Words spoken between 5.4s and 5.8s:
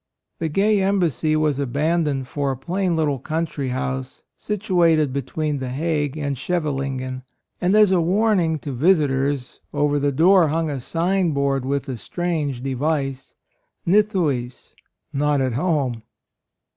the